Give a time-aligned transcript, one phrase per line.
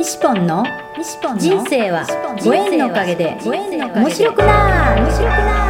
[0.00, 0.64] 西ポンの
[1.36, 2.06] 人生は
[2.42, 5.60] ご縁のおかげで面白くな面白くな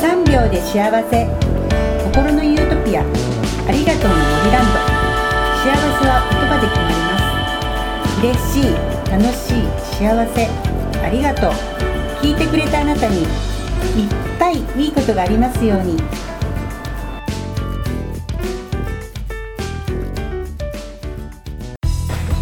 [0.00, 1.28] 3秒で幸せ。
[2.02, 3.02] 心のユートピア。
[3.02, 3.04] あ
[3.72, 4.80] りがとうの森ランド
[5.60, 7.12] 幸せは言葉で決まりま
[8.08, 8.24] す。
[8.24, 8.72] 嬉しい
[9.12, 9.68] 楽しい
[9.98, 10.48] 幸せ。
[11.04, 11.52] ありがとう。
[12.24, 13.28] 聞いてくれたあなたにいっ
[14.38, 15.98] ぱいいいことがありますように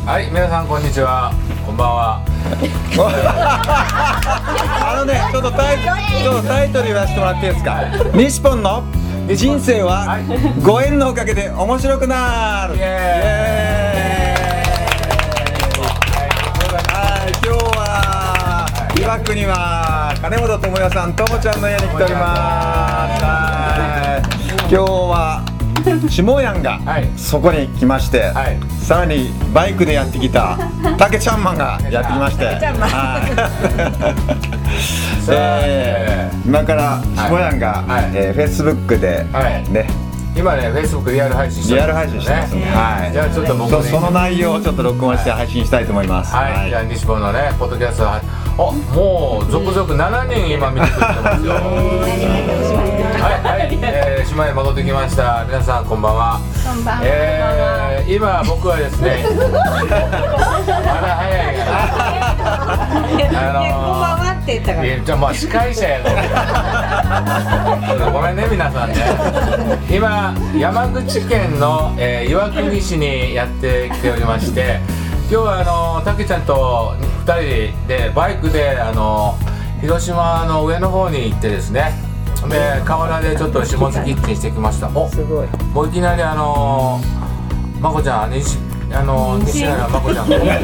[0.06, 1.32] はい、皆さんこんにちは。
[1.66, 2.22] こんばんは。
[4.86, 5.78] あのね、ちょっとタイ
[6.22, 7.80] ちょっとタイトル言わせてもらっていいですか？
[8.14, 8.84] 西ポンの
[9.34, 10.18] 人生は
[10.62, 12.76] ご縁のおかげで面白くなる。
[12.76, 14.36] イエ
[16.86, 18.64] はい、今日は
[18.96, 23.24] 岩国は金本智也さん、ともちゃんの家に来ております。
[23.24, 24.26] はい、
[24.60, 25.42] 今日は
[26.08, 27.08] 下やんがはい。
[27.16, 28.58] そこに来まして、はい。
[28.82, 30.58] さらにバイクでやってきた
[30.98, 32.44] たけちゃんマンがやってきまして、
[36.46, 38.10] 今から下やんが、はい。
[38.14, 39.64] えー、フェイスブックで、はい。
[39.72, 39.88] ね
[40.36, 46.34] 今ね、フェイスブックリアル配信してリアル配信してますね、はい、じゃあちょっと僕ねそその内容をちょっと録音して配信したいと思います。
[46.34, 48.22] はい、じゃあ西本のね、ポッドキャストは、あ、
[48.94, 51.54] もう続々7人今見てくれてますよ。
[53.16, 53.65] はい、はい、
[54.26, 55.44] えー、島へ戻ってきました。
[55.46, 56.40] 皆さんこんばんは。
[56.64, 57.02] こんばんは。
[57.04, 59.24] えー、今僕はですね。
[59.30, 61.76] まだ早いから。
[63.38, 68.96] あのー、こんばんはって言ったからじゃあまあ司会者やからごめんね皆さんね
[69.90, 74.80] 今山口県の、えー岩国市にやってきておりまして
[75.30, 76.94] 今日はあのたけちゃんと
[77.26, 79.36] 2人でバイクであの
[79.80, 82.05] 広島の上の方に行ってですね
[82.48, 84.88] で河原でちょっと下関キッチンしてきました。
[84.94, 85.48] おすごい。
[85.72, 87.00] もういきなりあの
[87.80, 88.58] まこちゃん西
[88.92, 90.28] あの西原まこちゃん。
[90.28, 90.58] が西原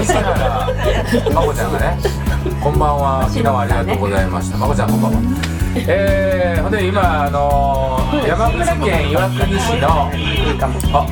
[0.00, 1.98] 西原まこちゃんがね
[2.62, 3.28] こんばんは。
[3.28, 4.56] 昨日はありがとうございました。
[4.56, 5.20] まこちゃんこんばんは。
[5.76, 10.10] えー、ほんで今あの山口県岩国市の
[10.92, 11.06] あ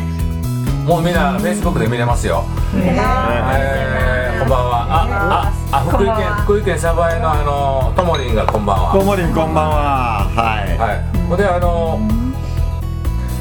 [0.84, 2.26] もうみんなフェイスブックで見れます。
[2.26, 2.44] よ
[2.74, 4.86] えー、こんばんは。
[4.90, 8.92] あああ福井県福井県鯖江のあのともりんがこんばんは。
[8.92, 10.24] ともりんこんばんは。
[10.34, 12.00] はい、はい、であの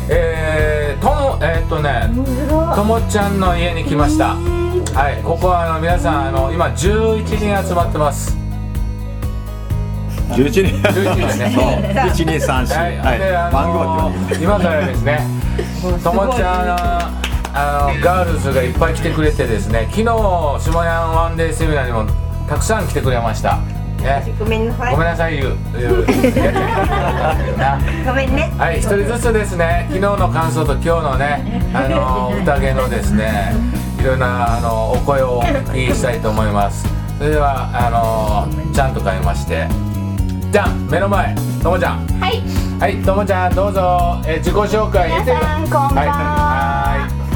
[0.09, 2.11] えー、ともえーっとね
[2.75, 4.35] ともちゃんの家に来ました。
[4.35, 5.23] はい。
[5.23, 8.35] ここはあの皆さんあの今11人集まってます。
[10.31, 10.63] 11人。
[10.85, 12.11] 11人ね。
[12.11, 12.77] 一二三四。
[12.77, 13.19] はい、はい。
[13.53, 15.21] 番号のって言今からですね。
[16.03, 17.26] ともちゃんの
[17.59, 22.05] あのガールズがいっぱい来てくれてですね昨日下ヤンワンデーセミナーにも
[22.47, 23.57] たくさん来てくれました。
[24.07, 24.33] ね。
[24.39, 24.91] ごめんなさい。
[24.91, 25.57] ごめんなさい言う。
[25.73, 26.05] 言う。
[27.57, 28.53] なごめんね。
[28.57, 33.53] はい、一人ずつですね、昨日の感想と今日のね、あの宴のですね、
[33.99, 36.87] いろんなあのお声をお聞きしたいと思います。
[37.17, 39.67] それではあのちゃんと変えまして、
[40.51, 42.07] じゃん目の前、ともちゃん。
[42.19, 42.41] はい、
[42.79, 45.09] はい、ともちゃんどうぞ、えー自己紹介。
[45.09, 45.93] 皆さんこんばんは。
[45.95, 46.56] はい、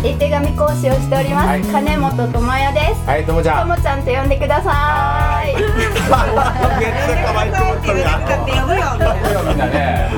[0.04, 1.62] 絵手紙講師をしております、はい。
[1.62, 3.06] 金本智也です。
[3.06, 3.70] はい、はい、ともちゃん。
[3.70, 5.54] ともちゃんと呼んでください。
[5.54, 7.78] めっちゃ可愛いと思っ
[9.58, 10.10] なね。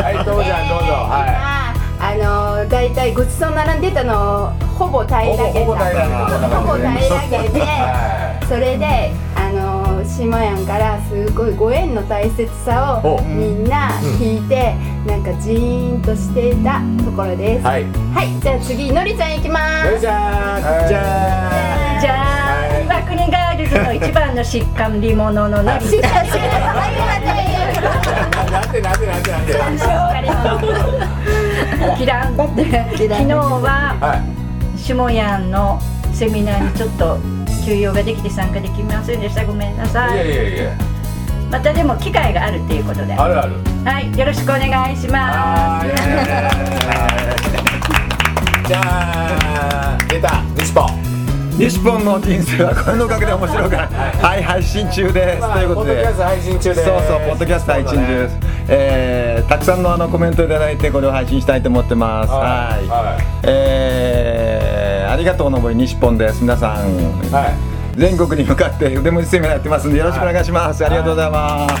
[0.00, 0.92] はい、ともちゃんどうぞ。
[1.10, 5.42] はあのだいたいごちそう並んでたのをほぼ平らげた。
[5.42, 6.60] ほぼ平らげた。
[6.60, 6.98] ほぼ平ら
[7.42, 9.10] げて、はそれで
[10.12, 13.90] 島やんからすごいご縁の大切さをおみんな
[14.20, 14.74] 聞いて、
[15.06, 17.64] なんかジーンとしていたところですい。
[17.64, 17.84] はい。
[17.84, 20.88] はい、じゃあ次のりちゃん行きますよいしょー。
[20.88, 20.98] じゃ
[21.98, 22.00] あ。
[22.00, 26.92] じゃあ、岩国ガールズの一番の疾患り者のの りしっかりしてください
[28.52, 29.52] なんでなんでなんでなんで。
[31.98, 34.78] キランって昨日ははい。
[34.78, 35.80] 下やんの
[36.12, 37.18] セミナーにちょっと
[37.64, 40.72] 休養ができて参加できませんでしたごめんなさいやいいやいや。
[41.50, 43.52] またでも機会があるっていうことではあるある。
[44.14, 45.88] いよろしくお願いしまはい。
[48.66, 51.02] じゃあ出た西ポン。
[51.58, 56.84] 西ポンの人生はこれのおかげで面白くない はい配信中ですということでポッドキャスト配信中です。
[56.84, 58.38] そうそう、ポッドキャスト配信中です。
[58.68, 62.30] えー、たくさんのあのコメントいただいて、これを配信したいと思ってます。
[62.30, 62.88] ははいい。
[62.88, 64.61] はいえー、
[65.12, 66.40] ありがとうのぼり西ポンです。
[66.40, 66.72] 皆さん、
[67.30, 67.54] は
[67.94, 67.98] い。
[68.00, 70.82] 全国に向かって腕文字セミナーやってますんで、よろしくお願いします。
[70.86, 71.74] ありがとうございます。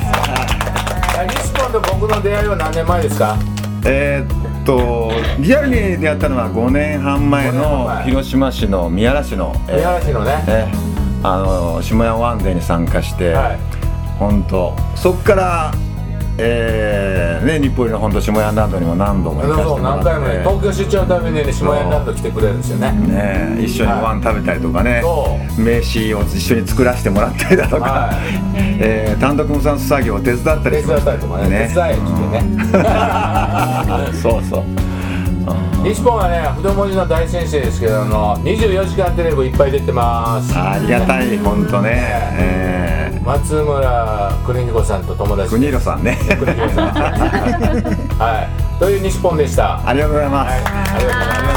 [1.18, 3.38] あ西ポンと僕の出会いは何年前ですか？
[3.86, 10.44] えーっと、リアルに出会ったのは5年半前5年半の前広島市の宮原市の、えー宮原市のね。
[10.48, 10.92] えー
[11.24, 13.58] あの下山ワンデーに参加して、はい。
[14.18, 15.72] 本当そっから
[16.38, 20.04] えーね、日暮里の本土下屋ランドにも何度も行かせてもらって。
[20.04, 22.92] 何回もね東京出張のためにね下屋ランド来てくれるんですよね。
[22.92, 28.12] ね一緒にご飯食べたりとかね、そ名刺を一緒に作らせてもらったりだとか、は
[28.80, 31.68] えー単独無産作業を手伝ったり手伝ったりとかね。
[31.68, 32.44] 手伝えって言ってね。
[34.08, 34.14] うん。
[34.22, 34.64] そうそう
[35.84, 40.52] 西本はね不動文字の大先生ですけどあの24時間テレビいっぱい出てます。
[40.56, 41.90] ありがたい本当ね、
[42.38, 46.16] え松村邦彦さんと友ー、達国広さんね。
[46.38, 46.86] 国広さん。
[48.18, 48.78] はい。
[48.78, 49.80] という西本でした。
[49.86, 50.60] ありがとうございます、はい。
[50.60, 51.51] ありがとうございます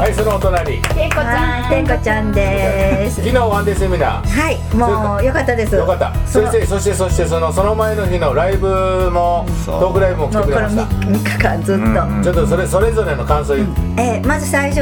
[0.00, 0.80] はいそのお隣。
[0.80, 1.68] てんこちゃん。
[1.68, 3.16] てんこちゃんです。
[3.16, 5.76] 昨日ワンデーセミナはいもうよかったです。
[5.76, 6.14] ーよかった。
[6.26, 10.82] 先生そしてそしてそのその前の日のライブもそうトークライブも来てくれました。
[10.84, 14.80] 3, 日間ずっと、ちょっとそれそれぞれの感想えーまず最初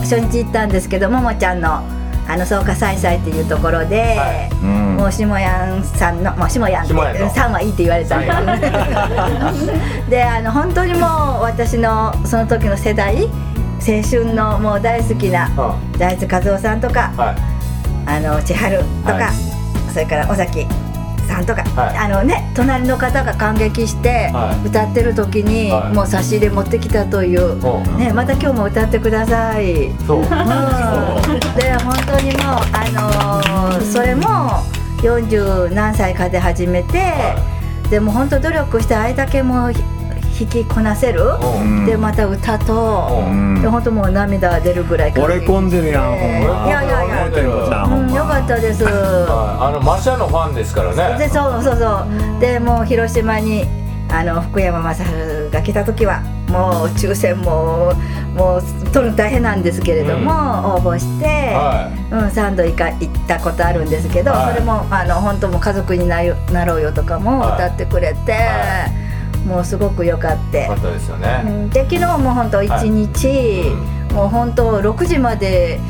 [0.00, 1.82] 初日行ったんですけどももちゃんの
[2.26, 4.50] あの草加祭祭っていうところで、はい。
[4.64, 7.30] うんもやんさんのもう下やんって下やんの。
[7.30, 8.18] さんはいいって言われた。
[8.18, 8.24] ん
[8.58, 8.66] で
[10.06, 11.06] すであの本当にも
[11.40, 13.28] う私のその時の世代
[13.86, 17.36] 青春のもう大好きなう大津和夫さんとかんはい。
[18.08, 19.92] あの千春とか、はい。
[19.92, 20.66] それから尾崎
[21.26, 21.96] さんとか、はい。
[21.96, 24.66] あのね隣の方が感激してはい。
[24.66, 25.94] 歌ってる時に、はい。
[25.94, 27.98] もう差し入れ持ってきたという、うん。
[27.98, 29.92] ね、また今日も歌ってください。
[30.06, 30.18] そう。
[30.18, 34.26] うん、で本当にもうあのーそれも
[35.02, 37.12] 40何歳かで始めて、
[37.90, 39.82] でも本当努力してあれだけもうひ
[40.38, 41.86] 弾きこなせる、うん。
[41.86, 43.34] でまた歌と、う。
[43.34, 43.62] ん。
[43.62, 46.66] で本当もう涙出るぐらい惚れ込んでるやんほんま。
[46.66, 47.84] いやいやいや。
[47.84, 48.84] うんよかったです。
[48.84, 51.18] はいあのマシャのファンですからね。
[51.18, 52.04] でそうそうそ
[52.36, 52.40] う。
[52.40, 53.64] でもう広島に
[54.08, 55.02] あの福山雅治
[55.50, 57.92] が来た時はもう抽選も
[58.34, 58.62] もう
[58.92, 64.54] 取るの大変なんですけれども、応募して、はうん、3度行か行ったことあるんですけど、はい。
[64.54, 67.54] それもあの本当もう家族になるなろうよとかもはい。
[67.56, 68.86] 歌ってくれて、は
[69.46, 70.62] もうすごくよかって。
[70.62, 70.74] よか。
[70.74, 71.42] ったですよね。
[71.46, 71.70] うん。
[71.70, 73.70] で昨日も本当一日、
[74.12, 75.80] もう本当6時まで、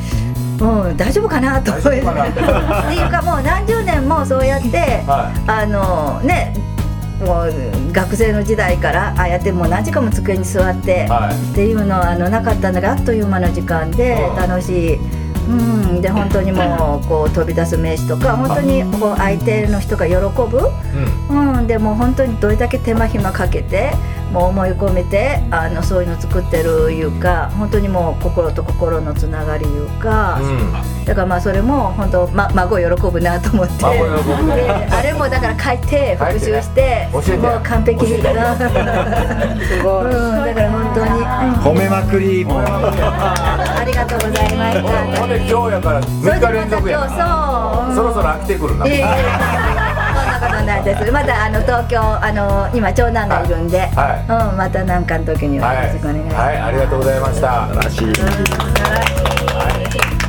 [0.59, 1.71] うん、大丈夫かなと。
[1.71, 6.53] 思ってっていうかもう何十年もそうやってはあのね
[7.19, 11.51] もう学生の時代からああやってもう何時間も机に座って、いはい。
[11.51, 14.35] っていうのはあのなかったんだがあっという間の時間でうん。
[14.35, 14.99] 楽しい。
[15.47, 20.69] うん、で本当にもうこう飛び出す名詞とか本当にこう相手の人が喜ぶ、
[21.29, 21.57] うん。
[21.57, 23.91] うん、でも本当にどれだけ手間暇かけて
[24.31, 31.05] もう思い込めてあのそういうの作ってるいうか本当にもう心と心のつながりいうか、うん。
[31.05, 33.85] だからまあそれも本当、ま、孫喜ぶなと思って。
[33.85, 37.21] あれもだから書いて復習してもう
[37.63, 38.23] 完璧にす
[39.83, 41.27] ごい、 うん、だから本当に、うん
[41.67, 42.45] 褒めまくり。
[42.45, 45.27] も うありがとうございましほんほんた。
[45.27, 47.57] で今日やからそれ6日連続や。
[47.95, 48.85] そろそろ飽きてくるな
[50.87, 51.11] です。
[51.11, 56.37] またあの東京あの今長男がいるんで、はいうんまた何かの時にははいよろしくお願いします。
[56.37, 58.15] はいありがとうございました素晴らしい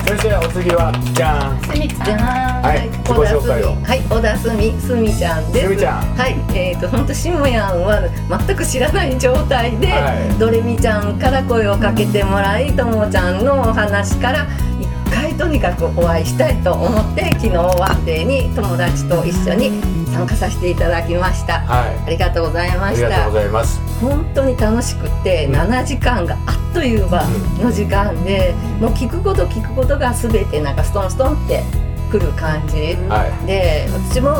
[0.08, 2.18] 先生お次はじゃんすみちゃん。
[2.62, 5.66] はい自己紹介をはい、小田すみ、すみちゃんです。
[5.66, 8.02] すみちゃんはい、えっ、と、本当しもやんは
[8.46, 14.46] 全く知らない状態で、はいドレミちゃんから声をかけてもらい、ともちゃんのお話から。
[14.80, 19.80] 一回とにかくお会いしたいと思って、昨日ワンデーに友達と一緒に
[20.18, 21.60] 参加させていただきました。
[21.60, 21.98] はい。
[22.06, 23.08] ありがとうございあました。
[23.08, 23.38] りがとうご。
[23.38, 23.80] ざいます。
[24.00, 25.54] 本当に楽しくて、うん。
[25.54, 27.22] 7時間があっという間
[27.62, 31.62] の時間で、もう聞くこと聞くことが全てなんかストンストンって
[32.10, 33.46] くる感じ、はい。
[33.46, 34.36] で私も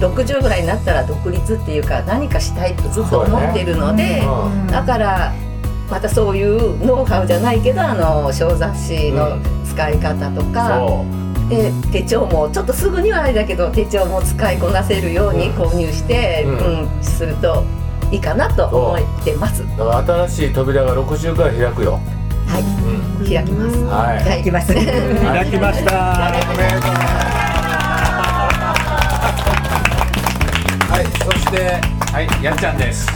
[0.00, 4.66] 60ぐらいになったら独立っていうか何かしたいってずっと思ってるので、うん。
[4.68, 5.32] だから
[5.90, 11.04] またそういうノウハウじゃないけどあの小雑誌の使い方とか、そ
[11.48, 17.64] で手帳もちょっとすぐにはあれだけど手帳も使いこなせるように購入して、ううんんすると
[18.10, 19.62] いいかなと思ってます。
[19.62, 19.66] う。
[19.76, 22.00] だから新しい扉が60から開くよ。
[22.46, 23.26] はい、うん。
[23.26, 23.76] 開きます。
[23.84, 24.38] はい。
[24.38, 24.74] 行きます。
[24.74, 25.92] 開きました。
[30.88, 31.80] はいそして
[32.12, 33.06] は いやっちゃんです。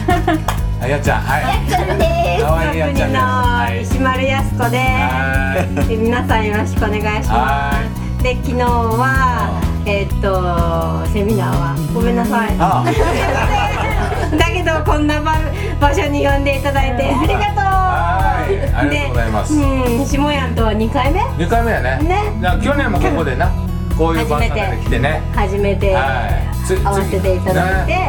[0.80, 0.90] はい。
[0.90, 3.22] やっちゃんはいかわいいやっちゃんです。
[3.22, 5.88] はい石丸やす子ではす。
[5.88, 7.91] で皆さんよろしくお願いしはます。
[8.22, 9.50] で昨日は
[9.84, 12.54] えーっとセミナーはごめんなさい。
[12.56, 12.84] あ。
[14.38, 15.34] だけどこんな場
[15.80, 17.64] 場所に呼んでいただいてありがとう。
[17.64, 18.74] はい。
[18.74, 19.58] ありがとうございます。
[19.58, 21.20] でうん下やんとは2回目？
[21.36, 21.98] 二回目やね。
[22.00, 22.22] ね。
[22.62, 23.50] 去年もここでな
[23.98, 25.20] こういう場所で来てね。
[25.34, 26.64] 初めてはい。
[26.64, 28.08] つ会わせていただいて、ね。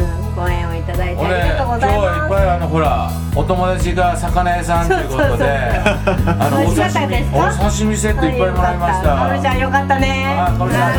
[0.00, 9.08] うん、ご縁をだいて俺ありがとうござい今日はいっまぱいあのほらお友達が魚屋さんということであのお刺身セットいっぱいもらいました。
[9.16, 10.92] かおるちゃんよかったねあこれさん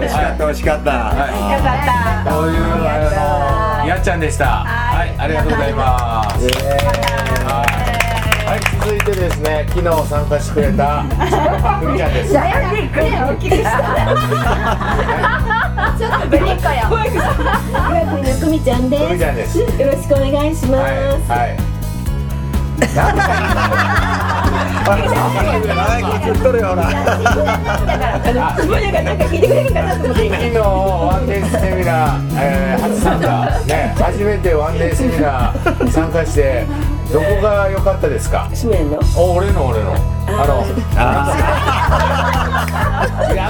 [0.00, 0.90] 美味しかった美味しかった。
[0.90, 1.74] よか
[2.24, 2.30] った。
[2.30, 4.64] こういうあのやっちゃんでした。
[4.64, 5.14] はい。
[5.18, 6.46] ありがとうございます。
[7.54, 8.60] はい。
[8.84, 12.32] 続いてですね昨日参加してくれたふみちゃんです。
[12.40, 13.70] 大きくした
[16.00, 16.56] ちょっとぶりっ子よ
[18.40, 19.58] 久美ちゃんでちゃんですす。
[19.60, 20.56] よろしくお願い。
[20.56, 20.80] します。
[20.80, 20.92] はい。
[20.96, 21.02] は
[21.46, 21.58] い。
[24.88, 26.02] はい。
[26.02, 26.90] こっち言っとるよほらあ
[28.58, 29.40] の、もやがなんか聞い。
[29.42, 30.36] てくれるかなと思って今。
[30.38, 36.66] 昨日ワンデーセミナー、えー、初参加ね初めてワンデーセミナー参加して
[37.12, 38.84] どこが良かったですか俺
[39.52, 39.94] の俺の
[40.28, 40.70] あの違
[43.34, 43.36] うかな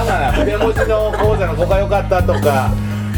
[0.61, 2.71] 文字の講座のここが良かったとか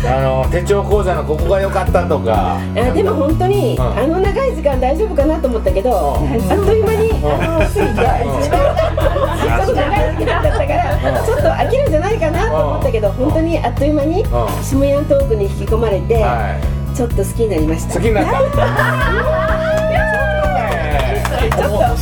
[0.06, 2.58] あの手帳講座のここが良かったとか。
[2.58, 3.98] あ、でも本当に、うん。
[3.98, 14.26] あの長い時間大丈夫かなと思ったけど、あっという間に、あの過ぎて、ちょっと長い時間だったから、ちょっと飽きるんじゃないかなと思ったけど、本当にあっという間にん。
[14.62, 16.60] 下屋トークに引き込まれて、は
[16.94, 17.94] ちょっと好きになりました。
[17.94, 19.70] い好きになった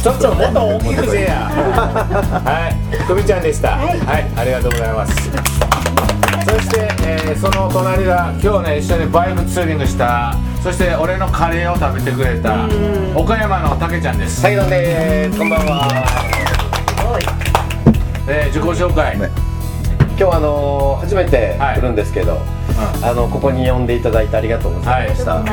[0.02, 1.50] ちょっともっと大きくせや。
[2.44, 2.76] はい。
[3.08, 3.78] 久美ちゃんでした。
[3.78, 4.00] はい、
[4.38, 5.32] ありがとうございます。
[6.44, 12.68] そして、えーその隣が今日ね一緒にバイクツーリングしたそして俺のカレーを食べてくれた
[13.16, 14.44] 岡山のたけちゃんです。
[14.44, 15.88] はいどんですこんばんは。
[18.28, 19.28] えー自己紹介、今
[20.30, 21.76] 日あの初めてはい。
[21.80, 22.40] 来るんですけど、
[23.04, 25.44] あのここに呼んでいただいてありがとうございました。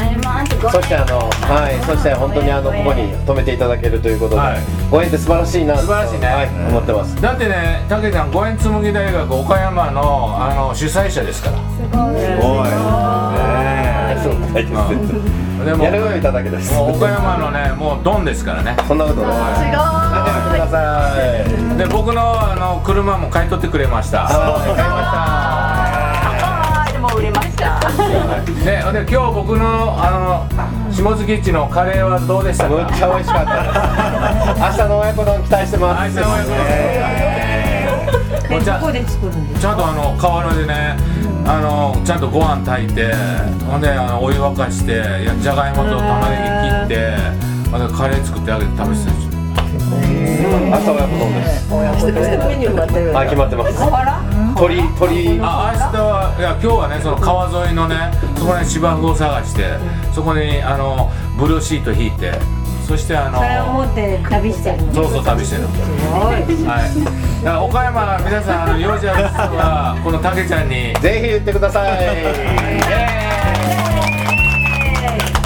[0.70, 1.85] そしてあのはい。
[1.85, 4.58] そして本当にあのここに泊めていただけるということで、はい
[4.90, 5.80] ご縁って素晴らしいなと。
[5.82, 6.26] 素晴らしいね。
[6.26, 7.20] はい、思ってます。
[7.20, 11.58] だってねたけちゃん五円紬大学岡山のあの主催者ですから。
[11.58, 12.68] おい。
[14.23, 14.66] そう書い。
[14.66, 14.94] てます
[15.64, 16.73] でもやるよいただけです。
[16.75, 18.76] 岡山のねもうドンですからね。
[18.87, 19.70] そんなことない。
[19.70, 21.14] 仲良くくださ
[21.75, 21.78] い。
[21.78, 24.25] で僕のあの車も買い取ってくれました。
[24.25, 25.57] はい買いま
[26.99, 27.78] でも売れました。
[27.78, 32.75] でで今日僕のあの下月っちのカレーはどうでしたか？
[32.75, 34.83] むっちゃ美味しかったです。
[34.83, 36.17] 明日の親子丼期待してます。
[36.19, 36.59] 明日の親子丼。
[38.50, 40.97] もうちゃどこで作るんですちゃんとあの河原でね
[41.47, 43.14] あのちゃんとご飯炊いて
[43.71, 46.50] ほんであのお湯沸かしてやじゃがいもと玉ね
[46.88, 47.14] ぎ切って
[47.71, 49.38] ほんでカレー作ってあげて食べてたでしょ
[49.95, 51.71] 明日親子丼です。
[51.71, 52.75] メニュー
[53.23, 53.78] 決まってます。
[54.58, 55.38] 鳥鳥。
[55.40, 59.78] あ明日はいや今日はねその川沿いのねそこに芝生を探して
[60.12, 62.32] そこにあのブルーシート引いて
[62.86, 64.94] そしてあのそれを持って旅してるの？
[64.94, 65.62] そうそう旅してる。
[65.62, 67.44] はい。
[67.44, 71.90] だから岡山の皆さんあの用事ある人はこのたけちゃんにぜひ言ってください。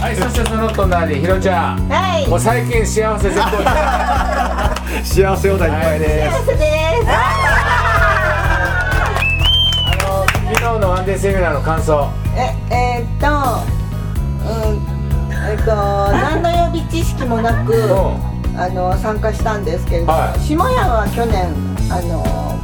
[0.01, 1.89] はいそしてその隣ひろちゃん。
[1.89, 2.29] はい。
[2.29, 3.59] もう最近幸せ絶好調
[5.03, 6.37] 幸せオーダーいっぱいです。
[6.39, 6.82] 幸せです
[10.83, 12.11] のワンデーセミナーの感想。
[12.37, 13.27] ええーっと
[14.43, 14.93] うん
[15.49, 15.71] えっと
[16.11, 17.73] 何の予備知識もなく
[18.57, 20.41] あの参加したんですけれども、はい。
[20.41, 21.47] 下屋は去年
[21.89, 22.59] あの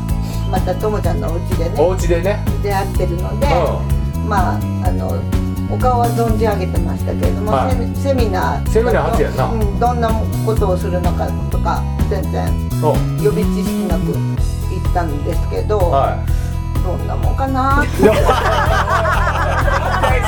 [0.50, 2.44] またともちゃんのお家でおね家でね。
[2.62, 5.14] 出会ってるので、うまああの
[5.70, 7.70] お顔は存じ上げてましたけれども、はい。
[7.70, 9.44] セミセミナーセミナー初やんな。
[9.44, 10.10] うん、どんな
[10.44, 12.48] ことをするのかとか全然
[12.82, 16.18] お予備知識なく行ったんですけど、は
[16.82, 17.82] どんなもんかな。
[17.82, 18.14] ってい大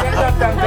[0.03, 0.67] 戦だったんかい。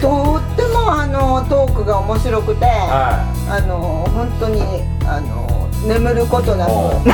[0.00, 7.12] とってもあのトークが面白くて、はあの本当にあの眠ることなく楽し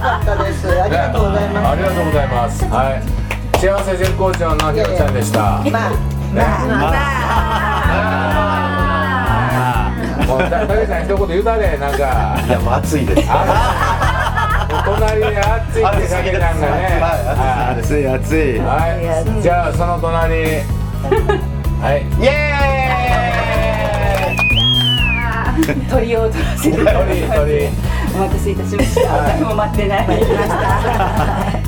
[0.00, 0.68] かったです。
[0.80, 1.66] ありがとうございます。
[1.68, 2.64] ありがとうございます。
[2.66, 3.02] はい。
[3.58, 5.60] 幸せ絶好調のひろちゃんでした。
[5.70, 5.90] まあ、
[6.32, 6.42] ね。
[10.26, 12.40] もうたけちゃん一言言うたでなんか。
[12.46, 13.22] いやもう暑いです。
[14.84, 17.00] 隣に暑いってたけちゃんがね。
[17.00, 18.08] は暑い。
[18.08, 18.58] 暑いい。
[18.58, 18.88] は
[19.38, 19.42] い。
[19.42, 20.44] じゃあその隣
[21.80, 22.06] はい。
[22.20, 22.48] イエ
[25.90, 27.68] 鳥を取らせて鳥鳥。
[28.14, 29.22] お待たせいたしました。
[29.22, 30.06] 誰も待ってない。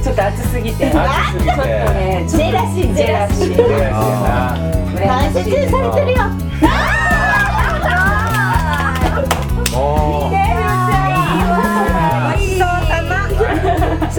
[0.02, 0.90] ちょっと暑すぎて。
[0.90, 6.18] ちょっ暑すぎてとねジェラシージェラシージェラシーやな大切にされてるよ。
[9.72, 10.39] もう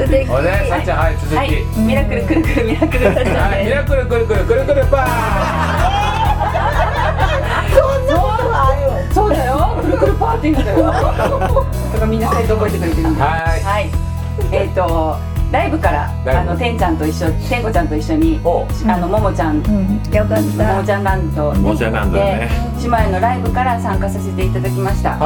[0.05, 6.12] 素敵おねさっちゃんはい続き、はいミラクルくるくるミラクルさっちゃんはい、ミでラクルくるくるくるくるパー。
[9.10, 9.77] すそうだよ。
[9.81, 10.77] くるくるパーって言うんだよ。
[11.93, 13.27] とかみんなサイト覚えてくれてるんでは
[13.58, 13.62] い。
[13.62, 13.89] はい。
[14.51, 15.17] えっ、と
[15.51, 18.39] ライブからあのてんちゃんと一緒てんこちゃんと一緒に
[18.88, 20.74] あのももちゃん、よかった。
[20.74, 22.50] ももちゃんランドにももちゃんランドだね。
[22.77, 25.17] で姉妹のライブから参加させていただきました、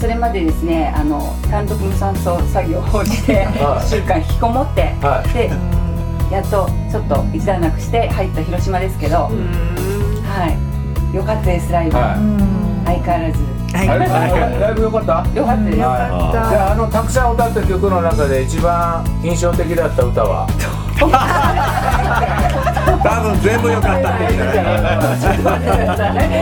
[0.00, 3.84] それまでですねあの単独無酸素作業をしてはい。
[3.84, 5.28] 1週間引きこもって、はい。
[5.34, 5.50] で
[6.34, 9.30] やっとちょっと一段落して入った広島ですけど、は
[11.12, 11.16] い。
[11.16, 12.04] よかったですライブ、相
[13.02, 13.38] 変わらず。
[13.72, 15.26] ライブ良かった？
[15.34, 15.78] よかったです。
[15.78, 15.78] はい。
[15.78, 20.46] じゃああのたくさん歌った曲の中で一番印象的だった歌は？
[23.02, 24.78] 多分全部良かったって言うんじゃない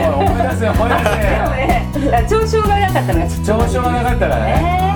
[0.09, 1.07] 思い出せ思い出せ
[2.07, 4.87] ね、調子がなかったのが調子がなかったからね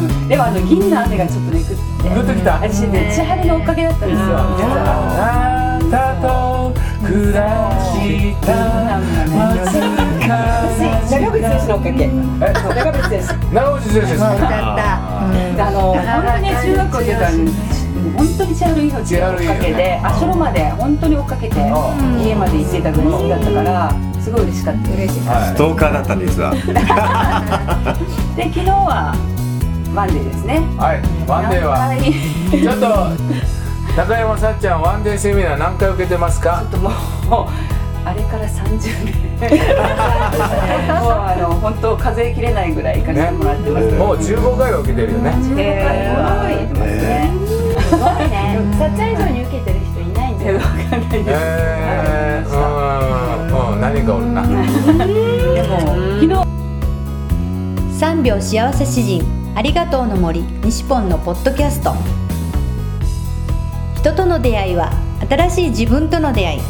[0.00, 1.74] うんでもあの銀の雨がちょっとね降って
[2.08, 6.74] 降ってきた私ね千春のおかげだったんですよあなたと
[7.06, 9.78] 暮らしたわず
[10.26, 10.66] かな
[11.08, 12.16] 長渕選手のおかげ長
[12.92, 17.30] 渕選手長渕先生です歌ったあの本当に中学校でから
[18.16, 23.92] 本当に千春命を追っかけて足呂まで本当に追っかけて家まで行ってたぐらいだったから
[24.22, 24.90] すごい嬉しかった。
[24.92, 26.56] 嬉しかっスストーカーだったんですわた
[28.36, 29.14] で昨日は
[29.94, 30.60] ワンデーですね。
[30.76, 31.88] はいワンデーは。
[32.50, 36.64] ちょっと中山さっちゃんワンデーセミナー何回受けてますか？
[37.30, 37.46] もう
[38.04, 38.78] あれから30
[39.40, 39.50] 年。
[41.00, 45.32] もうあの本当数えきれないぐらい行かせてもらってます、もう15回は受けてるよね。
[45.58, 47.30] えー、は受けてますね。
[47.46, 47.55] すごい
[48.14, 48.58] ね。
[48.78, 50.58] さっちゃん以上に受けてる人いないんだよ。
[50.58, 53.72] わかんないですえー、うん。
[53.72, 54.42] うん何かおるな。
[54.46, 54.60] でも
[56.20, 56.26] 昨日
[57.98, 59.22] 3秒幸せ詩人
[59.54, 61.94] ありがとうの森西ポンのポッドキャスト。
[63.96, 64.92] 人との出会いは
[65.28, 66.60] 新しい自分との出会い。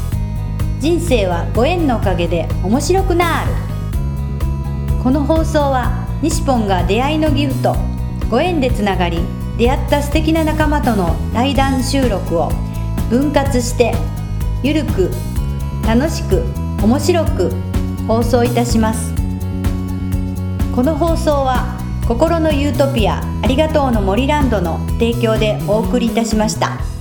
[0.81, 3.51] 人生はご縁のおかげで面白くなる。
[5.03, 7.77] この放送は西ポンが出会いのギフト
[8.29, 9.21] ご縁でつながり
[9.59, 12.51] 出会った素敵な仲間との対談収録を
[13.09, 13.95] 分割して
[14.63, 15.11] ゆるく
[15.87, 16.43] 楽しく
[16.83, 17.51] 面白く
[18.07, 19.15] 放送いたします
[20.75, 26.96] この放送は心のユートピアありがとうの森ランドの提供でお送りいたしました。